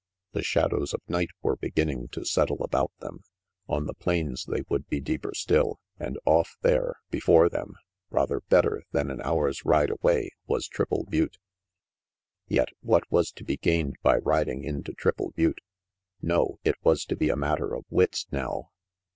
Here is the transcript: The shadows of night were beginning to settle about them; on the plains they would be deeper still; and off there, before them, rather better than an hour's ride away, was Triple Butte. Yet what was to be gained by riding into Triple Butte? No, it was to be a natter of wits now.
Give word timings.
The 0.31 0.41
shadows 0.41 0.95
of 0.95 1.01
night 1.07 1.29
were 1.43 1.55
beginning 1.57 2.07
to 2.07 2.25
settle 2.25 2.63
about 2.63 2.91
them; 3.01 3.19
on 3.69 3.85
the 3.85 3.93
plains 3.93 4.45
they 4.45 4.63
would 4.67 4.87
be 4.89 4.99
deeper 4.99 5.31
still; 5.35 5.77
and 5.99 6.17
off 6.25 6.57
there, 6.63 6.95
before 7.11 7.49
them, 7.49 7.75
rather 8.09 8.39
better 8.49 8.81
than 8.93 9.11
an 9.11 9.21
hour's 9.21 9.63
ride 9.63 9.91
away, 9.91 10.31
was 10.47 10.67
Triple 10.67 11.05
Butte. 11.07 11.37
Yet 12.47 12.69
what 12.81 13.03
was 13.11 13.31
to 13.33 13.43
be 13.43 13.57
gained 13.57 13.95
by 14.01 14.17
riding 14.17 14.63
into 14.63 14.93
Triple 14.95 15.33
Butte? 15.35 15.61
No, 16.19 16.57
it 16.63 16.77
was 16.83 17.05
to 17.05 17.15
be 17.15 17.29
a 17.29 17.35
natter 17.35 17.71
of 17.75 17.85
wits 17.91 18.25
now. 18.31 18.69